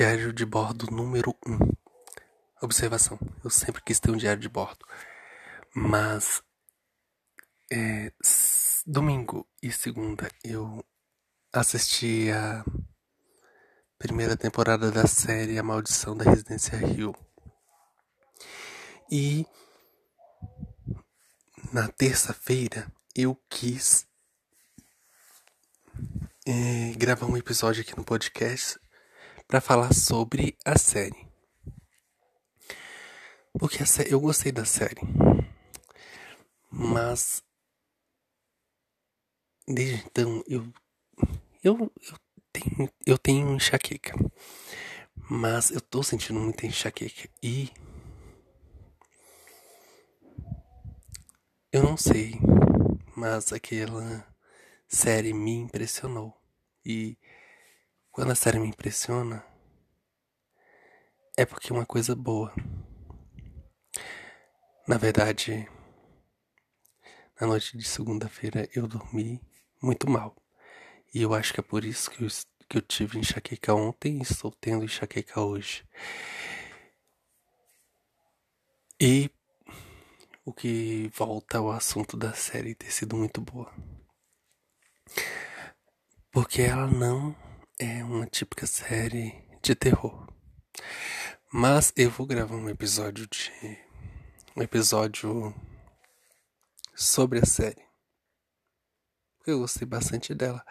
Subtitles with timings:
[0.00, 1.52] Diário de bordo número 1.
[1.52, 1.58] Um.
[2.62, 4.86] Observação: eu sempre quis ter um diário de bordo,
[5.74, 6.42] mas
[7.70, 8.10] é,
[8.86, 10.82] domingo e segunda eu
[11.52, 12.64] assisti a
[13.98, 17.14] primeira temporada da série A Maldição da Residência Rio.
[19.12, 19.44] E
[21.74, 24.06] na terça-feira eu quis
[26.46, 28.80] é, gravar um episódio aqui no podcast
[29.50, 31.26] para falar sobre a série.
[33.58, 35.00] Porque série, eu gostei da série.
[36.70, 37.42] Mas
[39.66, 40.72] desde então eu
[41.64, 42.16] eu, eu
[42.52, 44.14] tenho eu tenho enxaqueca.
[45.28, 47.70] Mas eu tô sentindo muita enxaqueca e
[51.72, 52.38] eu não sei,
[53.16, 54.24] mas aquela
[54.86, 56.40] série me impressionou.
[56.86, 57.18] E
[58.10, 59.44] quando a série me impressiona,
[61.36, 62.52] é porque é uma coisa boa.
[64.86, 65.68] Na verdade,
[67.40, 69.40] na noite de segunda-feira eu dormi
[69.80, 70.36] muito mal.
[71.14, 72.28] E eu acho que é por isso que eu,
[72.68, 75.84] que eu tive enxaqueca ontem e estou tendo enxaqueca hoje.
[79.00, 79.30] E
[80.44, 83.72] o que volta ao assunto da série ter sido muito boa.
[86.30, 87.34] Porque ela não
[87.80, 90.28] é uma típica série de terror.
[91.50, 93.50] Mas eu vou gravar um episódio de.
[94.54, 95.54] um episódio
[96.94, 97.82] sobre a série.
[99.38, 100.62] Porque eu gostei bastante dela.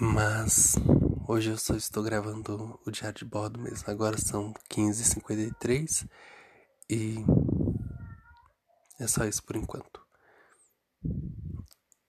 [0.00, 0.74] Mas
[1.28, 3.88] hoje eu só estou gravando o diário de bordo mesmo.
[3.88, 6.08] Agora são 15h53
[6.90, 7.18] e
[8.98, 10.04] é só isso por enquanto.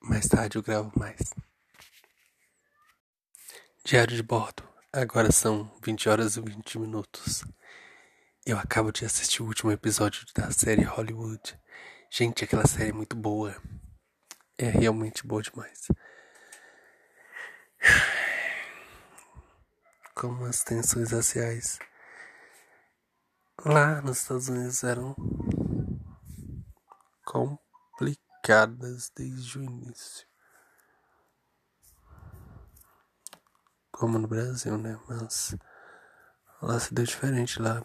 [0.00, 1.20] Mais tarde eu gravo mais.
[3.92, 4.66] Diário de bordo.
[4.90, 7.44] Agora são 20 horas e 20 minutos.
[8.46, 11.60] Eu acabo de assistir o último episódio da série Hollywood.
[12.10, 13.54] Gente, aquela série é muito boa.
[14.56, 15.88] É realmente boa demais.
[20.16, 21.78] Como as tensões raciais
[23.62, 25.14] lá nos Estados Unidos eram
[27.26, 30.31] complicadas desde o início.
[33.92, 34.98] Como no Brasil, né?
[35.08, 35.54] Mas
[36.60, 37.60] lá se deu diferente.
[37.60, 37.84] Lá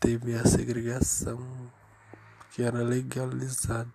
[0.00, 1.38] teve a segregação
[2.52, 3.90] que era legalizada.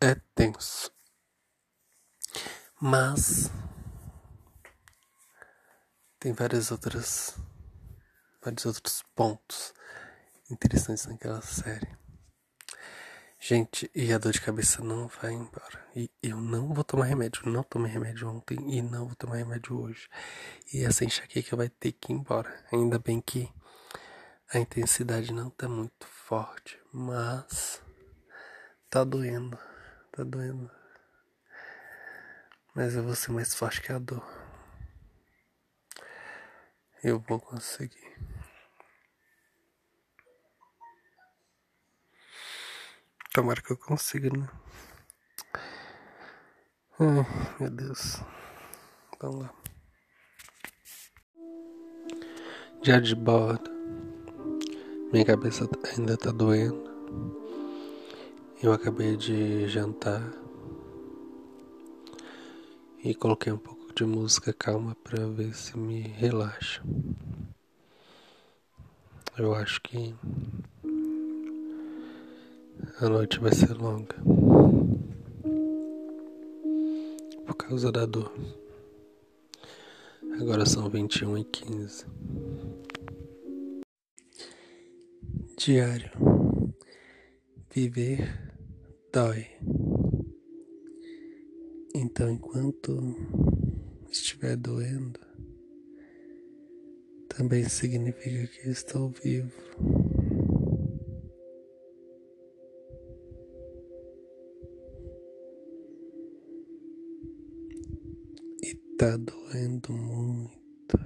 [0.00, 0.90] É tenso.
[2.80, 3.50] Mas
[6.18, 7.36] tem várias outras
[8.42, 9.72] vários outros pontos
[10.50, 12.03] interessantes naquela série.
[13.46, 15.86] Gente, e a dor de cabeça não vai embora.
[15.94, 17.46] E eu não vou tomar remédio.
[17.46, 20.08] Não tomei remédio ontem e não vou tomar remédio hoje.
[20.72, 22.50] E essa enxaqueca vai ter que ir embora.
[22.72, 23.52] Ainda bem que
[24.50, 27.82] a intensidade não tá muito forte, mas
[28.88, 29.58] tá doendo.
[30.10, 30.70] Tá doendo.
[32.74, 34.26] Mas eu vou ser mais forte que a dor.
[37.02, 38.16] Eu vou conseguir.
[43.34, 44.48] Tomara que eu consiga, né?
[47.00, 47.26] Ai,
[47.58, 48.22] meu Deus.
[49.20, 49.54] Vamos lá.
[52.80, 53.68] Dia de bordo.
[55.12, 56.84] Minha cabeça ainda tá doendo.
[58.62, 60.22] Eu acabei de jantar.
[63.02, 66.84] E coloquei um pouco de música calma para ver se me relaxa.
[69.36, 70.14] Eu acho que
[73.00, 74.14] a noite vai ser longa.
[77.46, 78.32] Por causa da dor.
[80.40, 82.04] Agora são vinte e um e quinze.
[85.56, 86.10] Diário.
[87.72, 88.52] Viver
[89.12, 89.46] dói.
[91.94, 93.16] Então, enquanto
[94.10, 95.20] estiver doendo,
[97.28, 99.52] também significa que estou vivo.
[108.98, 110.98] Tá doendo muito.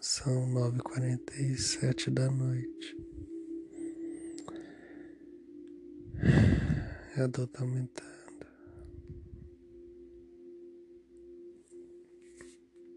[0.00, 2.96] São nove quarenta e sete da noite.
[7.16, 8.11] E a dor tá aumentando.